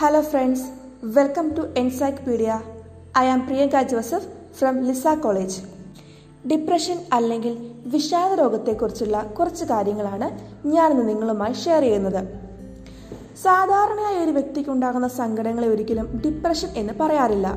Hello 0.00 0.20
friends 0.30 0.66
welcome 1.16 1.46
to 1.56 1.62
Encyclopedia. 1.80 2.56
I 3.20 3.24
am 3.32 3.40
Priyanka 3.46 3.78
Joseph 3.92 4.28
from 4.58 4.74
Lisa 4.88 5.06
college 5.24 5.56
depression 6.50 6.98
അല്ലെങ്കിൽ 7.16 7.54
വിഷാദ 7.94 8.30
രോഗത്തെക്കുറിച്ചുള്ള 8.40 9.22
കുറച്ച് 9.38 9.64
കാര്യങ്ങളാണ് 9.64 10.26
ഞാനിന്ന് 10.74 11.08
നിങ്ങളുമായി 11.08 11.54
ഷെയർ 11.62 11.82
ചെയ്യുന്നത്. 11.86 12.20
സാധാരണയായി 13.44 14.20
ഒരു 14.24 14.34
വ്യക്തിക്ക് 14.38 14.70
ഉണ്ടാകുന്ന 14.70 15.08
സങ്കടങ്ങളെ 15.20 15.68
ഒരിക്കലും 15.68 16.06
ഡിപ്രഷൻ 16.26 16.70
എന്ന് 16.82 16.94
പറയാറില്ല. 17.00 17.48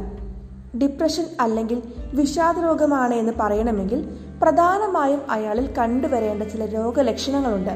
ഡിപ്രഷൻ 0.83 1.27
അല്ലെങ്കിൽ 1.45 1.79
വിഷാദ 2.21 2.59
രോഗമാണ് 2.67 3.13
എന്ന് 3.13 3.35
പറയണമെങ്കിൽ 3.43 4.01
പ്രധാനമായും 4.41 5.21
അയാളിൽ 5.37 5.67
കണ്ടുവരേണ്ട 5.79 6.43
ചില 6.43 6.65
രോഗലക്ഷണങ്ങളുണ്ട്. 6.77 7.75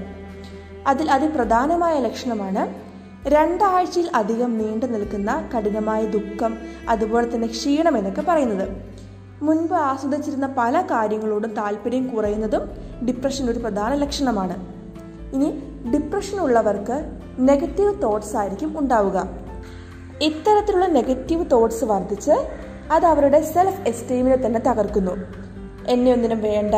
അതിൽ 0.87 1.11
അതിപ്രധാനമായ 1.11 1.99
ലക്ഷണമാണ് 1.99 2.94
രണ്ടാഴ്ചയിൽ 3.33 4.09
അധികം 4.15 4.57
നീണ്ടു 4.57 4.85
നിൽക്കുന്ന 4.85 5.31
കഠിനമായ 5.53 6.05
ദുഃഖം 6.05 6.51
അതുപോലെ 6.89 7.27
തന്നെ 7.27 7.47
ക്ഷീണം 7.47 7.97
എന്നൊക്കെ 7.97 8.21
പറയുന്നത്. 8.21 8.65
മുൻപ് 9.41 9.73
ആസ്വദിച്ചിരുന്ന 9.83 10.47
പല 10.57 10.81
കാര്യങ്ങളോടും 10.81 11.53
താല്പര്യം 11.53 12.07
കുറയുന്നതും 12.07 12.63
ഡിപ്രഷൻ 13.07 13.49
ഒരു 13.49 13.59
പ്രധാന 13.59 13.93
ലക്ഷണമാണ്. 13.95 14.55
ഇനി 15.33 15.49
ഡിപ്രഷൻ 15.93 16.39
ഉള്ളവർക്ക് 16.39 16.97
നെഗറ്റീവ് 17.39 18.01
തോട്ട്സ് 18.03 18.35
ആയിരിക്കും 18.35 18.79
ഉണ്ടാവുക. 18.79 19.17
ഇത്തരത്തിലുള്ള 20.21 20.87
നെഗറ്റീവ് 20.89 21.45
തോട്ട്സ് 21.51 21.85
വർദ്ധിച്ച് 21.85 22.35
അത് 22.91 23.05
അവരുടെ 23.05 23.41
സെൽഫ് 23.53 23.87
എസ്റ്റീമിനെ 23.87 24.35
തന്നെ 24.35 24.59
തകർക്കുന്നു. 24.59 25.15
എന്നെ 25.87 26.13
ഒന്നിനും 26.13 26.41
വേണ്ട 26.41 26.75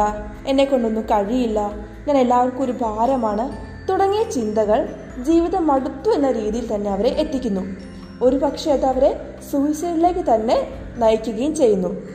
എന്നെ 0.47 0.65
കൊണ്ടൊന്നും 0.65 1.05
കഴിയില്ല 1.11 1.59
ഞാൻ 2.07 2.17
എല്ലാവർക്കും 2.17 2.63
ഒരു 2.63 2.71
ഭാരമാണ് 2.81 3.45
തുടങ്ങിയ 3.97 4.23
ചിന്തകൾ 4.23 4.79
ജീവിതം 5.23 5.67
മടുത്തു 5.67 6.09
എന്ന 6.09 6.31
രീതിയിൽ 6.31 6.75
തന്നെ 6.75 6.89
അവരെ 6.89 7.09
എത്തിക്കുന്നു. 7.09 7.61
ഒരു 8.21 8.35
പക്ഷേ 8.35 8.71
അത് 8.71 8.85
അവരെ 8.85 9.09
സൂയിസൈഡിലേക്ക് 9.51 10.19
തന്നെ 10.19 10.57
നയിക്കുകയും 10.97 11.55
ചെയ്യുന്നു. 11.55 12.07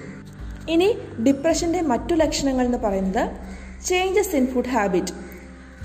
ഇനി 0.71 0.99
ഡിപ്രഷന്റെ 1.27 1.81
മറ്റു 1.81 2.15
ലക്ഷണങ്ങൾ 2.15 2.65
എന്ന് 2.65 2.79
പറയുന്നത് 2.79 3.31
ചേഞ്ചസ് 3.87 4.37
ഇൻ 4.37 4.47
ഫുഡ് 4.47 4.69
ഹാബിറ്റ് 4.69 5.13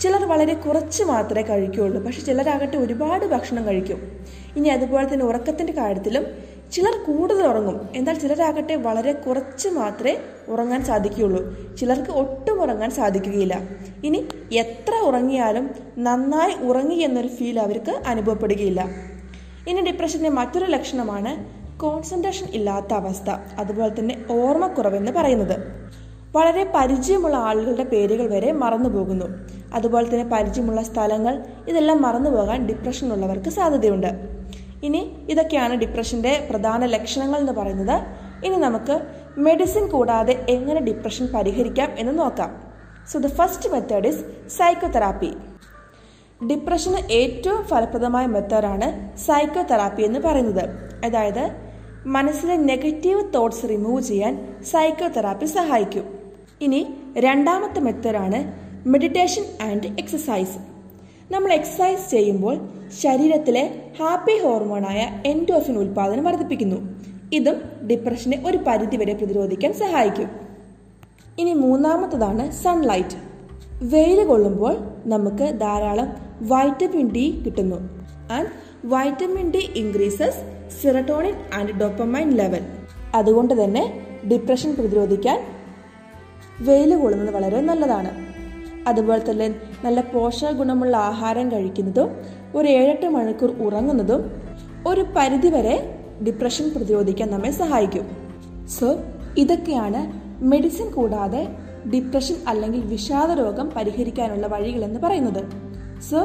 ചിലർ 0.02 0.24
വളരെ 0.26 0.54
കുറച്ച് 0.54 1.04
മാത്രമേ 1.04 1.42
കഴിക്കുകയുള്ളൂ 1.42 2.04
പക്ഷെ 2.04 2.22
ചിലരാകട്ടെ 2.22 2.78
ഒരുപാട് 2.78 3.26
ഭക്ഷണം 3.26 3.66
കഴിക്കും. 3.66 4.12
ഇനി 4.56 4.70
അതുപോലെ 4.70 5.14
തന്നെ 5.14 5.26
ഉറക്കത്തിന്റെ 5.26 5.74
കാര്യത്തിലും 5.74 6.26
ചിലർ 6.74 7.04
കൂടുതൽ 7.04 7.48
ഉറങ്ങും. 7.48 7.90
എന്നാൽ 7.96 8.20
ചിലരാകട്ടെ 8.20 8.76
വളരെ 8.76 9.12
കുറച്ച് 9.12 9.70
മാത്രമേ 9.70 10.18
ഉറങ്ങാൻ 10.48 10.84
സാധിക്കുകയുള്ളൂ. 10.84 11.76
ചിലർക്ക് 11.76 12.12
ഒട്ടും 12.12 12.62
ഉറങ്ങാൻ 12.62 12.92
സാധിക്കുകയില്ല. 12.92 13.60
ഇനി 14.04 14.28
എത്ര 14.52 14.96
ഉറങ്ങിയാലും 15.06 15.70
നന്നായി 15.98 16.66
ഉറങ്ങി 16.66 16.96
എന്നൊരു 16.96 17.28
ഫീൽ 17.28 17.60
അവർക്ക് 17.60 18.00
അനുഭവപ്പെടുകയില്ല. 18.08 18.90
ഇനി 19.68 19.82
ഡിപ്രഷന്റെ 19.82 20.30
മറ്റൊരു 20.30 20.66
ലക്ഷണമാണ് 20.66 21.58
കോൺസെൻട്രേഷൻ 21.80 22.48
ഇല്ലാത്ത 22.48 22.94
അവസ്ഥ. 22.94 23.30
അതുപോലെ 23.30 24.00
തന്നെ 24.00 24.26
ഓർമ്മക്കുറവെന്ന് 24.32 25.12
പറയുന്നത്. 25.12 25.88
വളരെ 26.36 26.72
പരിചയമുള്ള 26.76 27.36
ആളുകളുടെ 27.36 27.84
പേരുകൾ 27.84 28.30
വരെ 28.30 28.52
മറന്നു 28.52 28.90
പോകുന്നു. 28.90 29.26
അതുപോലെ 29.74 30.10
തന്നെ 30.10 30.24
പരിചയമുള്ള 30.24 30.82
സ്ഥലങ്ങൾ 30.82 31.44
ഇതെല്ലാം 31.68 32.02
മറന്നു 32.02 32.30
പോകാൻ 32.30 32.68
ഡിപ്രഷൻ 32.68 33.14
ഉള്ളവർക്ക് 33.14 33.50
സാധ്യതയുണ്ട്. 33.50 34.37
ഇനി 34.84 35.18
ഇതൊക്കെയാണ് 35.30 35.74
ഡിപ്രഷന്റെ 35.74 36.48
പ്രധാന 36.50 36.86
ലക്ഷണങ്ങൾ 36.86 37.40
എന്ന് 37.40 37.54
പറയുന്നത്. 37.54 38.02
ഇനി 38.46 38.56
നമുക്ക് 38.56 39.02
മെഡിസിൻ 39.38 39.88
കൂടാതെ 39.88 40.46
എങ്ങനെ 40.50 40.80
ഡിപ്രഷൻ 40.80 41.28
പരിഹരിക്കാം 41.36 41.90
എന്ന് 42.00 42.20
നോക്കാം. 42.20 42.72
So 43.12 43.20
the 43.20 43.28
first 43.28 43.70
method 43.70 44.08
is 44.08 44.26
psychotherapy 44.58 45.32
ഡിപ്രഷന് 46.50 47.12
ഏറ്റവും 47.12 47.64
ഫലപ്രദമായ 47.64 48.26
മെത്തേഡാണ് 48.26 49.18
സൈക്കോതെറാപ്പി 49.18 50.02
എന്ന് 50.02 50.20
പറയുന്നത്. 50.20 50.70
അതായത് 51.06 51.52
മനസ്സിലെ 52.06 52.56
നെഗറ്റീവ് 52.56 53.34
തോട്ട്സ് 53.36 53.70
റിമൂവ് 53.70 54.02
ചെയ്യാൻ 54.02 54.56
സൈക്കോതെറാപ്പി 54.72 55.46
സഹായിക്കും. 55.46 56.06
ഇനി 56.62 56.88
രണ്ടാമത്തെ 57.18 57.80
മെത്തേഡാണ് 57.80 58.40
മെഡിറ്റേഷൻ 58.90 59.46
ആൻഡ് 59.62 59.88
എക്സസൈസ് 60.00 60.77
നമ്മൾ 61.34 61.52
എക്സസൈസ് 61.54 62.06
ചെയ്യുമ്പോൾ 62.12 62.56
ശരീരത്തിലെ 63.02 63.64
ഹാപ്പി 64.00 64.36
ഹോർമോണായ 64.44 65.00
എൻഡോഫിൻ 65.32 65.76
ഉൽപാദനം 65.78 66.24
വർദ്ധിപ്പിക്കുന്നു. 66.24 66.78
ഇതും 67.38 67.58
ഡിപ്രഷനെ 67.88 68.38
ഒരു 68.48 68.58
പരിധിവരെ 68.68 69.14
പ്രതിരോധിക്കാൻ 69.14 69.74
സഹായിക്കും. 69.74 70.30
ഇനി 71.42 71.54
മൂന്നാമത്തതാണ് 71.64 72.52
സൺലൈറ്റ് 72.64 73.18
വെയിൽ 73.94 74.20
കൊള്ളുമ്പോൾ 74.28 74.76
നമുക്ക് 75.14 75.48
ധാരാളം 75.64 76.08
വൈറ്റമിൻ 76.52 77.10
ഡി 77.16 77.26
കിട്ടുന്നു. 77.46 77.80
And 78.36 78.50
vitamin 78.94 79.50
D 79.56 79.62
increases 79.82 80.40
serotonin 80.78 81.36
and 81.58 81.76
dopamine 81.82 82.32
level 82.40 82.64
അതുകൊണ്ട് 83.16 83.54
തന്നെ 83.64 83.84
ഡിപ്രഷൻ 84.32 84.72
പ്രതിരോധിക്കാൻ 84.80 85.40
വെയിൽ 86.68 86.92
കൊള്ളുന്നത് 87.02 87.32
വളരെ 87.36 87.62
നല്ലതാണ്. 87.62 88.12
അതുപോലെ 88.90 89.32
തന്നെ 89.32 89.48
നല്ല 89.86 90.02
പോഷക 90.14 90.52
ഗുണമുള്ള 90.52 90.96
ആഹാരം 91.12 91.48
കഴിക്കുന്നതും 91.52 92.10
ഒരു 92.56 92.68
ഏഴെട്ട് 92.68 93.08
മണിക്കൂർ 93.16 93.52
ഉറങ്ങുന്നതും 93.66 94.22
ഒരു 94.88 95.04
പരിധിവരെ 95.16 95.76
ഡിപ്രഷൻ 96.26 96.66
പ്രതിരോധിക്കാൻ 96.76 97.28
നമ്മെ 97.32 97.52
സഹായിക്കും. 97.62 98.06
സോ 98.78 98.88
ഇതൊക്കെയാണ് 99.38 100.02
മെഡിസിൻ 100.46 100.88
കൂടാതെ 100.92 101.42
ഡിപ്രഷൻ 101.94 102.38
അല്ലെങ്കിൽ 102.48 102.82
വിഷാദ 102.94 103.32
രോഗം 103.42 103.68
പരിഹരിക്കാനുള്ള 103.76 104.48
വഴികളെന്ന് 104.48 105.00
പറയുന്നത്. 105.06 105.44
So 106.10 106.20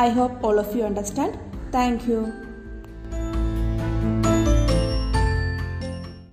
I 0.00 0.08
hope 0.18 0.46
all 0.46 0.58
of 0.64 0.76
you 0.76 0.82
understand 0.82 1.34
thank 1.74 2.04
you 2.10 2.20